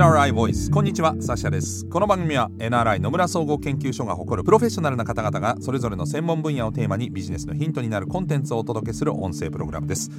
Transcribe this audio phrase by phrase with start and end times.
[0.00, 0.70] NRI ボイス。
[0.70, 1.84] こんにちはサシャです。
[1.84, 10.10] この番組は NRI 野村総合研究所が誇るプロフェッショナルな方々がそれぞれの専門分野をテーマにビジネスのヒントになるコンテンツをお届けする音声プログラムです。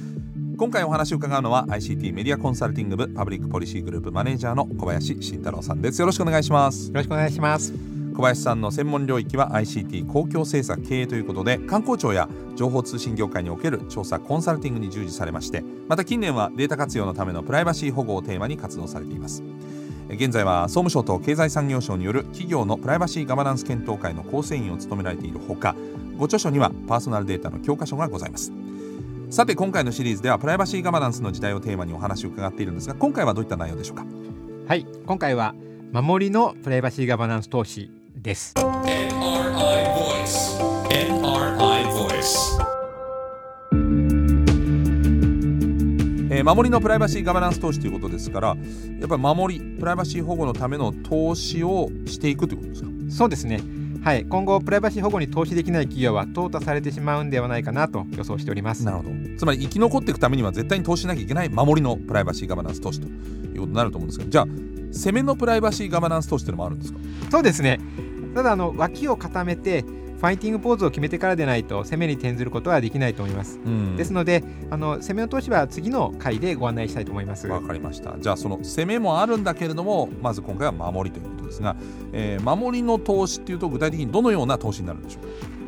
[0.56, 6.00] 今回お話を伺うのは ICT メディアコンサルティング部パブリックポリシーグループマネージャーの小林慎太郎さんです。
[6.00, 6.86] よろしくお願いします。
[6.86, 7.72] よろしくお願いします。
[8.12, 19.42] 小林さんの専門領域は ICT 公共政策経営ということで観光庁や情報通信業界における調査コンサルティングに従事されましてまた近年はデータ活用のためのプライバシー保護をテーマに活動されています
[20.14, 25.74] 現在は総務省と経済産業省による企業のプライバシーガバナンス検討会の構成員を務められているほか
[26.18, 28.52] ご著書にはパーソナルデータの教科書がございます。
[29.30, 34.04] さて今回のシリーズではプライバシーガバナンスの時代をテーマにお話を伺っているんですが今回はどういった内容でしょうか？
[34.68, 35.54] はい今回は
[35.92, 38.54] 守りのプライバシーガバナンス投資です。
[46.42, 48.54] えー守りのプライバシーガバナンス投資ということですからや
[49.06, 52.88] っぱり守りプライバシー保護のための投資をしていくということですか？
[53.10, 53.60] そうですね。
[54.02, 54.24] はい。
[54.24, 58.84] 今後プライバシー保護に投資できない企業は淘汰されてしまうんではないかなと予想しております。
[58.84, 59.10] なるほど。
[59.38, 64.46] つまり生き残っていくためには絶対に投資しなきゃいけない守りのプライバシーガバナンス投資ということになると思うんですけどじゃあ
[64.92, 66.98] 攻めのプライバシーガバナンス投資っていうのもあるんですか？
[67.30, 67.78] そうですね。
[68.34, 69.84] ただあの脇を固めて
[70.22, 73.96] ファイティングポーズを決めてからでないと攻めに転ずることはできないと思います、うん。
[73.96, 77.48] ですのであの攻めの投資は次の回でご案内したいと思います。
[77.48, 78.16] わかりました。
[78.20, 81.74] じゃあその攻めもあるんだけれどもまず今回は守りということですが、
[82.12, 85.22] えー守りの投資っていうと具体的にどのような投資になるんでしょう？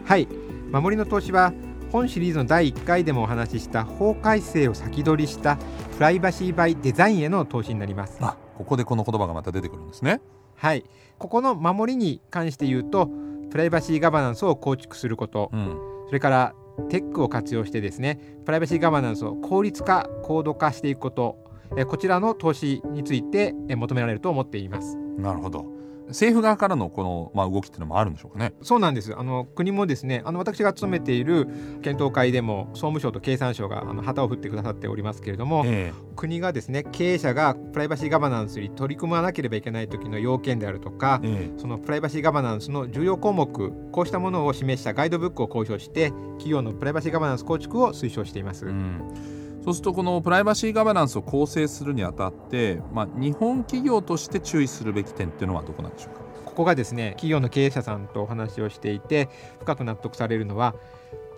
[0.06, 0.28] かはい。
[0.70, 1.52] 守りの投資は
[1.90, 5.64] 本シリーズの第1回でもお話しした法改正を先取りしたプ
[5.98, 8.18] ライバシーバイデザインへの投資になります。
[8.20, 10.20] あここでこの言葉がまた出てくるんですね。
[10.54, 10.84] はい。
[11.18, 13.08] ここの守りに関して言うと
[13.54, 15.48] プライバシーガバナンスを構築すること。
[15.52, 15.78] うん。
[16.08, 16.54] それから
[16.88, 21.38] テックを活用してですねプライバシーガバナンスを効率化高度化していくこと。
[21.76, 24.96] えこちらの投資についてえ求められると思っています。
[25.18, 25.66] なるほど
[26.08, 28.54] 政府側からのこの、まあ、動きっていうのもあるんでしょうかね。
[28.62, 29.14] そうなんです。
[29.16, 31.46] あの国もですねあの私が勤めている
[31.82, 41.58] 検討会でも総務省と経産省があの旗を振ってくださっておりますけれども、え国がですね経営者がプライバシーガバナンスに取り組まなければいけない時の要件であるとかええ。
[41.58, 56.20] そのプライバシーガバナンスの重要項目こうしたものを示したガイドブックを公表して企業のプライバシーガバナンス構築を推奨しています、えうんそうするとこのプライバシーガバナンスを構成するにあたって、まあ、日本企業として注意するべき点っていうのはどこなんでしょうか？
[56.44, 59.30] ここがですね企業の経営者さんとお話をしていて
[59.60, 60.74] 深く納得されるのは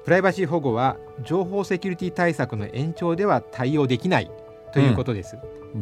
[0.04, 4.30] プライバシー保護は情報セキュリティ対策の延長では対応できない
[4.72, 5.38] ということです、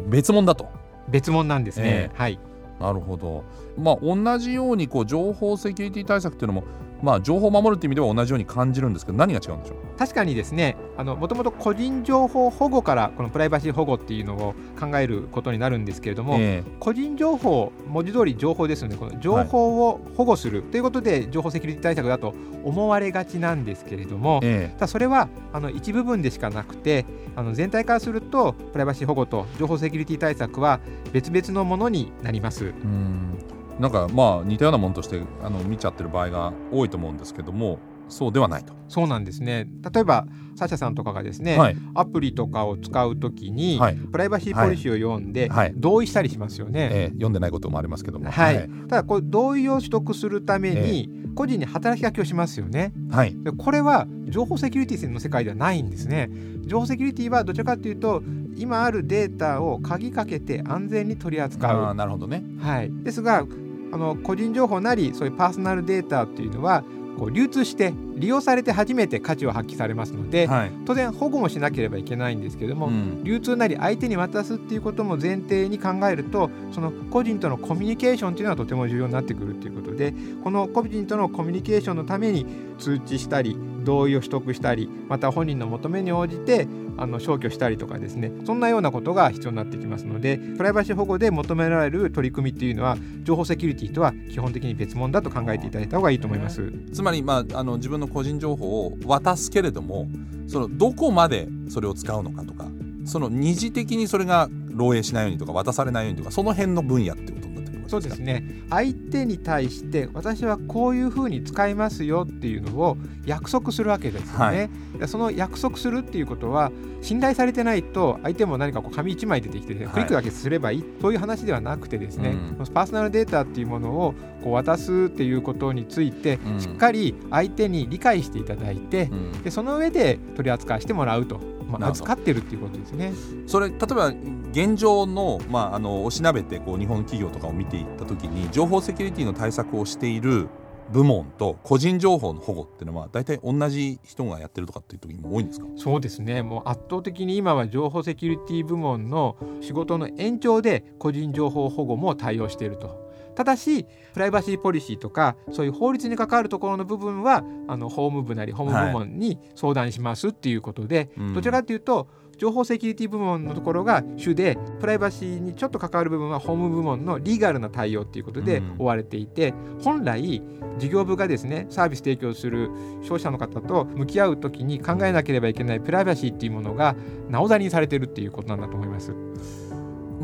[0.09, 0.69] 別物だと。
[1.09, 2.11] 別物なんですね、え。
[2.15, 2.38] はい。
[2.78, 3.44] なるほど。
[3.78, 6.65] まあ同じようにこう情報セキュリティ対策っていうのも
[7.04, 9.98] まあ情報を守るっていう意味では同じように感じるんですけど何が違うんでしょう？
[9.98, 24.75] 確かにですねもともと個人情報保護からこのプライバシー保護っていうのを考えることになるんですけれども、え個人情報文字通り情報ですのでこの情報を保護するということで情報セキュリティ対策だと思われがちなんですけれども、ええ。
[24.75, 27.04] ただそれはあの一部分でしかなくて
[27.37, 30.81] あの全体からするとプライバシー保護と情報セキュリティ対策は
[31.12, 32.66] 別々のものになります。
[32.66, 33.38] えうん
[33.79, 38.75] なんかまあ似たようなものとしてあの見ちゃってる場合が多いと思うんですけどもそうではないと。
[38.89, 40.27] そうなんですね例えば
[40.57, 46.91] サシャさんとかがですね、はいアプリとかを使うときに、はいプライバシーポリシーを読んで、はい同意したりしますよね。
[46.93, 52.93] ええ読んでないこともありますけどもはいただこれ同意を取得するために個人に働きかけをしますよね。
[53.11, 56.31] はいでこれは情報セキュリティの世界ではないんですね。
[56.67, 58.23] 情報セキュリティはどちらかというと
[58.56, 61.95] 今あるデータを鍵かけて安全に取り扱う。
[61.95, 62.45] なるほどね。
[62.61, 63.45] はい、ですが
[63.94, 66.82] あの個人情報なりそういうパーソナルデータっていうのは
[67.16, 70.72] こう流通して利用されて初めて価値を発揮されますので、はい。
[70.84, 80.12] 当然保護もしなければいけないんですけれども、うん流通なり相手に渡すっていうことも前提に考えるとその個人とのコミュニケーションっていうのはとても重要になってくるっていうことで
[80.43, 82.46] この個人とのコミュニケーションのために
[82.79, 86.66] 通知したり同意を取得したりまた本人の求めに応じて
[86.96, 96.72] あの消去したりとかですねそんなようなことが必要になってきますのでプライバシー保護で求められる取り組みっていうのは情報セキュリティとは基本的に別物だと考えていただいた方がいいと思います。
[96.92, 100.06] つまり、まあ、あの自分の個人情報を渡すけれども
[100.46, 102.66] そのどこまでそれを使うのかとか
[103.04, 107.54] その二次的にそれが漏洩しないようにとか渡されないようにとかその辺の分野ってこと
[107.94, 108.44] そうですね。
[108.70, 114.70] 相手に対して私はこういうふうに使いますよっていうのを約束するわけですよね。
[114.99, 119.87] でその約束するっていうことは信頼されてないと相手も何かこう紙1枚出てきて、はい。
[119.88, 122.67] クリックだけすればいいそういう話ではなくてですね、うん。
[122.73, 126.61] パーソナルデータっていうものをこう渡すっていうことについて、うん。
[126.61, 129.43] しっかり相手に理解していただいて、うん。
[129.43, 133.12] でその上で取り扱いしてもらうと、まあ、なるほど預かってるっていうことですね。
[133.46, 134.08] それ例えば
[134.52, 140.49] 現状の,、まあ、あのおしなべてこう日本企業とかを見ていった時に情報セキュリティの対策をしている
[140.93, 145.66] 部門と個人情報の保護っていうのは大体同じ人がやってるとかっていう時も多いんですか？
[145.76, 153.02] そうですねもう圧倒的に今は情報セキュリティ部門の仕事の延長で個人情報保護も対応していると。
[153.34, 161.34] ただしプライバシーポリシーとかそういう法律に関わるところの部分はあの法務部なり法務部門に相談しますっていうことで、うん。
[161.34, 168.75] どちらかというと情報セキュリティ部門のところが主でプライバシーにちょっと関わる部分は法務部門のリーガルな対応っていうことでうん。
[168.78, 170.42] 追われていて、本来
[170.78, 172.70] 事業部がですねサービス提供する
[173.02, 176.96] 消費者の方と向き合う時に考えなければいけないプライバシーっていうものが
[177.28, 179.12] なおざりにされてるっていうことなんだと思います。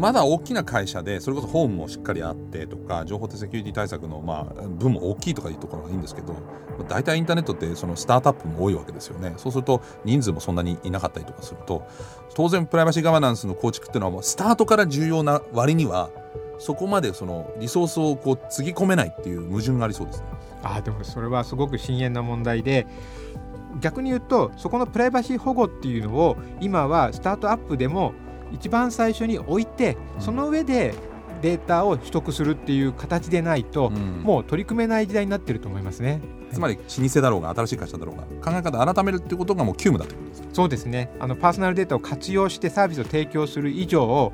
[0.01, 6.35] まだ大きな会社でそれこそホームもしっかりあってとか情報セキュリティ対策のまあ分も大きいとかいうところがいいんですけど
[6.89, 11.87] 大体インターネットってそのスタートアップも多いわけですよねそうすると人数もそんなにいなかったりとかすると
[12.35, 16.09] 当然プライバシーガバナンスの構築っていうのはもうスタートから重要な割には
[16.59, 20.27] そこまでそのリソースをこうつぎ込めないっていう矛盾がありそうですね。
[20.63, 22.87] あーでもそれはすごく深淵な問題で
[23.81, 28.13] 逆に言うとそこのプライバシー保護っていうのを今はスタートアップでも
[28.53, 30.95] 一番最初に置いてその上で
[31.43, 34.23] データを取得するっていう形でないと、うん。
[34.23, 36.21] もう取り組めない時代になってると思いますね。
[36.53, 40.49] つまり老舗だろうが新しい会社だろうが考え方改めるっていうことがもう急務だってことですか？
[40.53, 41.11] そうですね。
[41.19, 44.33] あのパーソナルデータを活用してサービスを提供する以上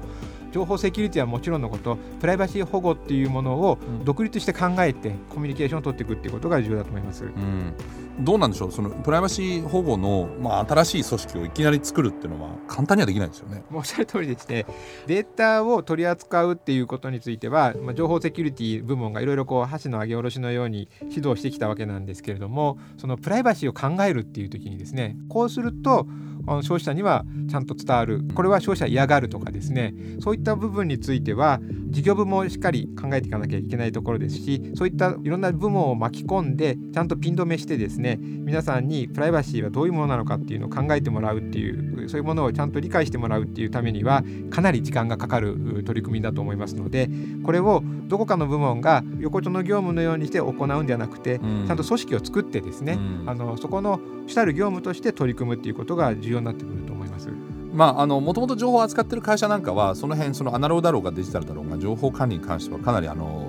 [0.50, 4.04] 情報セキュリティはもちろんのことプライバシー保護っていうものをうん。
[4.04, 7.24] 独立して考えてコミュニケーションを取っていくっていうことが重要だと思います。
[7.24, 7.74] うん、
[8.20, 8.72] どうなんでしょう？
[8.72, 13.62] そのプライバシー保護の、まあ、新しい組織をいきなり作るっていうのは簡単にはできないですよね。
[13.72, 14.66] おっしゃる通りでして
[15.06, 26.06] データを取り扱うっていうことについては、まあ、情報セキュリティ部門がいろいろこう箸の上げ下ろしのように指導してきたわけなんですけれどもそのプライバシーを考えるっていう時にですねこうすると
[26.46, 28.22] 消費者にはちゃんと伝わる。
[28.34, 29.94] これは消費者嫌がるとかですね。
[30.20, 47.08] そういった部分については事業部もしっかり考えていかなきゃいけないところですしそういったいろんな部門を巻き込んでちゃんとピン止めしてですね皆さんにプライバシーはどういうものなのかっていうのを考えてもらうっていうそういうものをちゃんと理解してもらうっていうためにはかなり時間がかかるう取り組みだと思いますので
[47.44, 51.66] これをどこかの部門が横丁の業務のようにして行うんではなくて、うん。
[51.66, 53.24] ちゃんと組織を作ってですね、うん。
[53.28, 57.28] あのそこの主たる業務として取り組むっていうことが重要になってくると思います。
[57.72, 63.44] まあ、あのもともと情報を扱ってる会社なんかはその辺そのアナログだろうがデジタルだろうが情報管理に関してはかなりあの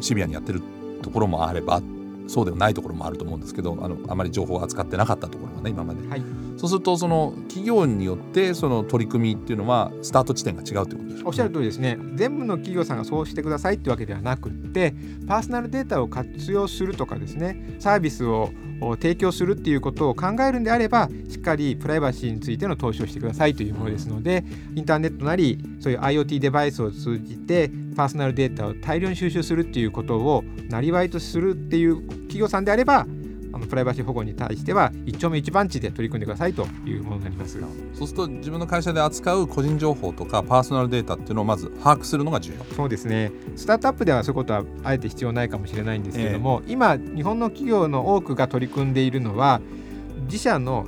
[0.00, 0.60] シビアにやってる
[1.02, 1.80] ところもあれば
[2.26, 6.22] そうではないところもあると思うんですけどあのあまり情報を扱ってなかったところがね今まで、はい
[6.60, 11.96] そうするとその企業によってその取り組みっていうのはスタート地点が違うということでしょおっしゃる通りですね。
[12.16, 14.92] 全部の企業さんがそうしてくださいってわけではなくって
[15.26, 17.76] パーソナルデータを活用するとかですね。
[17.78, 18.50] サービスを
[19.00, 33.06] 提供するっていうことを考えるんであればしっかりプライバシーについての投資をしてくださいというものですのでインターネットなりそういう IoT デバイスを通じてパーソナルデータを大量に収集するっていうことをなりわいとするっていう企業さんであれば
[33.52, 37.58] あのプライバシー保護に対しては一丁目一番地で取り組んでくださいというものになります。
[37.94, 42.74] そうすると自分の会社で扱う個人情報とかパーソナルデータっていうのをまず把握するのが重要。
[42.74, 43.32] そうですね。
[43.56, 49.60] スタートアップではそういうことはあえて必要ないかもしれないんですけれども、今日本の企業の多くが取り組んでいるのは
[50.26, 50.86] 自社の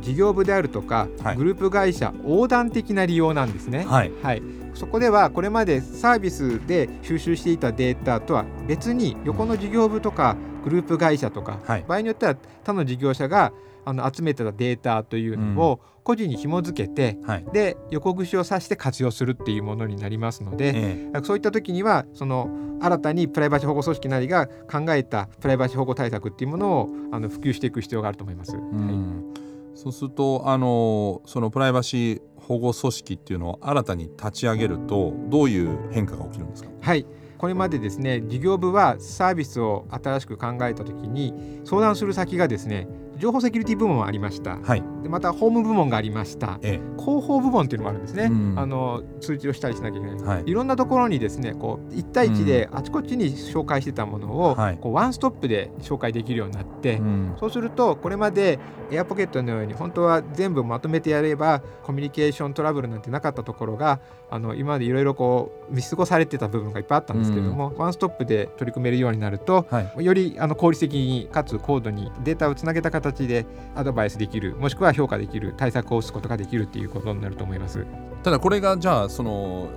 [0.00, 1.36] 事業部であるとか、はい。
[1.36, 3.84] グループ会社横断的な利用なんですね。
[3.88, 4.12] はい。
[4.22, 4.42] はい、
[4.74, 11.84] そこではこれまでサービスで収集していたデータとは別に横の事業部とかグループ会社とか、はい。
[11.86, 13.52] 場合によっては他の事業者が
[13.84, 17.44] あの集めてたデータというのを個人に紐付けて、はい。
[17.52, 22.48] で横串を刺して活用するっていうものになりますので、えそういった時にはその
[22.80, 28.54] 新たにプライバシー保護組織なりが考えたプライバシー保護対策っていうものをあの普及していく必要があると思います。
[28.54, 29.34] えうん。
[29.74, 36.70] そうするとあのそのプライバシー保護組織っていうのを新たに立ち上げるとどういう変化が起きるんですか？
[36.80, 37.06] はい
[37.44, 44.58] これまでですね事業部はサービスを新しく考えた時に相談する先がですね情報セキュリティ部門ありました。
[44.58, 44.82] はい。
[45.02, 46.58] でまた法務部門がありました。
[46.62, 48.58] え広報部門っていうのもあるんですね、うん。
[48.58, 50.44] あの通知をしたりしなきゃいけない、はい。
[50.46, 54.78] い、ろんなところにですねこう1対1であちこちに紹介してたものを、はい。
[54.78, 57.36] こうワンストップで紹介できるようになって、えうん。
[57.38, 58.58] そうするとこれまで
[58.90, 70.04] エアポケットのように本当は全部まとめてやればコミュニケーショントラブルなんてなかったところがあの今までいろいろこう見過ごされてた部分がいっぱいあったんですけども、ワンストップで取り組めるようになるとはい。
[70.04, 77.86] よりあの効率的にかつ高度にデータをつなげた形でアドバイスできるもしくは評価できる対策を打つことができるっていうことになると思います。
[78.22, 79.68] ただこれがじゃあその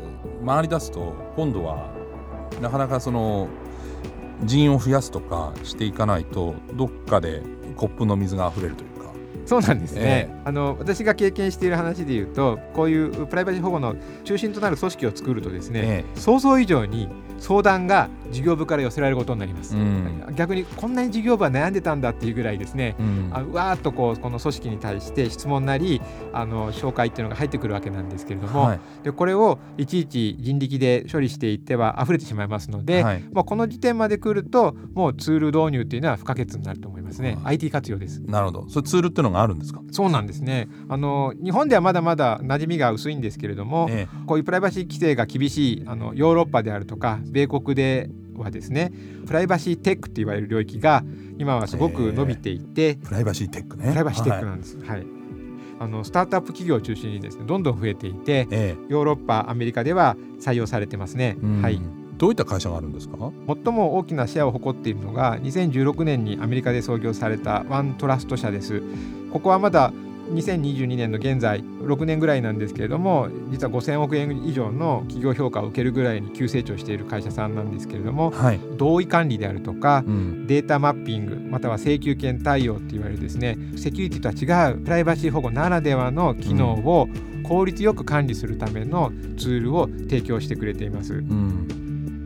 [0.46, 1.90] 回り出すと今度は
[2.62, 3.50] なかなかその
[4.44, 7.42] 人員を増やすとかしていかないとどっかで
[7.76, 8.98] コップの水が溢れるというか。
[9.46, 16.20] そうなんですね、えあの私が経験している話でいうとこういうプライバシー保護の中心となる組織を作るとですね、え。
[16.20, 17.08] 想像以上に
[17.40, 20.34] 相談が事業部から寄せられることになります、うん。
[20.36, 22.96] 逆にこんなに事業部は悩んでたんだっていうぐらいですね。
[23.00, 23.30] うん。
[23.32, 26.02] あわーっとこうこの組織に対して質問なり
[26.34, 28.80] あの紹介っていうのが入ってくるわけなんですけれども、はい。
[29.04, 33.24] でこれをいちいち人力で処理していっては溢れてしまいますので、はい。
[33.32, 38.22] まあ、この時点まで来るともうツール導入っていうのは不可欠になると思いますね、はい IT 活用です。
[38.22, 38.70] なるほど。
[38.70, 40.68] それツールっていうのがあるんですか、そうなんですね。
[40.90, 48.92] あの日本ではまだまだ馴染みが薄いんですけれども、えこういうプライバシー規制が厳しいあのヨーロッパであるとか米国ではですね
[49.26, 51.04] プライバシーテックって言われる領域が
[51.38, 53.90] 今はすごく伸びていて、プライバシーテックね。
[53.90, 55.06] プライバシーテックはないんです、はい。
[55.80, 61.62] あのスタートアップ企業を中心にですねどんどん増えていてえヨーロッパアメリカでは採用されてますね、えうん。
[61.62, 63.32] はいどういった会社があるんですか？
[63.48, 68.82] 最も大きなシェアを誇っているのが2016年にアメリカで創業されたワントラスト社です。
[69.32, 69.94] ここはまだ
[70.34, 80.46] 2022年の現在6年ぐらいなんですけれども実は5000億円以上の企業評価を受けるぐらいに急成長している会社さんなんですけれどもはい、同意管理であるとかうん。
[80.46, 87.08] データマッピングまたは請求権対応って言われるですねセキュリティとは違うプライバシー保護ならではの機能を
[87.44, 91.14] 効率よく管理するためのツールを提供してくれています。
[91.14, 91.68] うん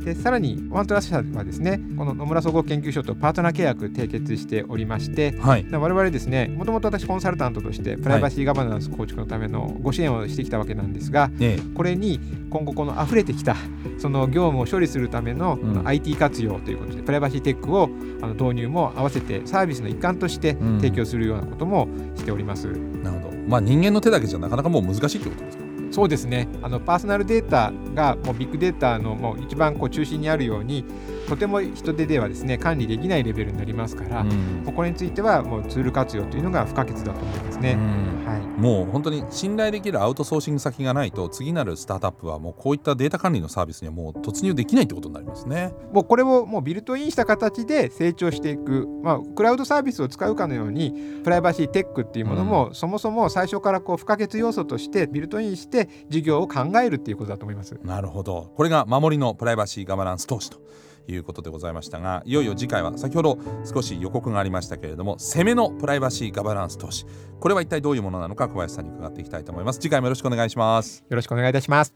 [0.03, 5.65] でさらにワントラス社はですねこの野村総合研究所とパートナー契約締結しておりましてはい。
[5.71, 13.55] 我々ですねもともと私コンサルタントとしてプライバシーガバナンス構築のためのご支援をしてきたわけなんですがえこれに今後この溢れてきた
[13.99, 15.87] その業務を処理するためのうん。
[15.87, 17.89] IT 活用ということでプライバシーテックを
[18.21, 20.77] あの導入も合わせてサービスの一環としてうん。
[20.81, 22.67] 提供するようなこともしております。
[22.67, 22.71] え
[23.03, 23.37] なるほど。
[23.47, 25.60] まあ人間の手だけじゃなかなかもう難しいってことですか
[25.91, 26.47] そうですね。
[26.63, 30.85] あのパーソナルデータがもうビッグデータのもう一番こう中心にあるように
[31.27, 34.63] とても人手ではですね管理できないレベルになりますから、うん。
[34.65, 37.73] ここについてはもうツール活用というのが不可欠だと思いますね。
[37.73, 38.25] うん。
[38.25, 38.41] はい。
[38.59, 45.73] もう本当に信頼できるアウトソーシング先がないと次なるスタートアップはもうこういったデータ管理のサービスにはもう突入できないってことになりますね。
[45.91, 50.93] もうこれをもうビルトインした形で成長していく、まあ、クラウドサービスを使うかのように
[51.23, 57.77] プライバシーテックっていうものも、そもそも最初からこう不可欠要素としてビルトインして事業を考えるっていうことだと思います。
[57.83, 60.61] なるほどこれが守りのプライバシーガバナンス投資と
[61.07, 67.05] いうことでございましたがいよいよ次回は先ほど少し予告がありましたけれども攻めのプライバシーガバナンス投資
[67.39, 71.93] これは一体どういうものなのか小林さんに伺っていきたいと思います次回もよろしくお願いしますよろしくお願いいたします。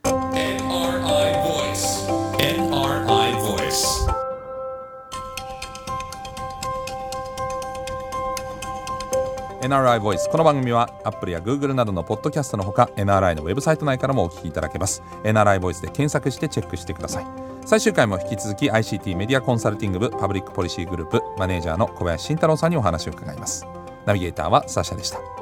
[9.66, 15.02] NRI Voice この番組は Apple や Google などのポッドキャストのほか NRI のウェブサイト内からもお聞きいただけます。
[15.24, 17.26] NRI Voice で検索してチェックしてください。
[17.66, 23.66] 最終回も引き続き ICT メディアコンサルティング部パブリックポリシーグループマネージャーの小林慎太郎さんにお話を伺います。
[24.06, 25.35] ナビゲーターはサーシャでした。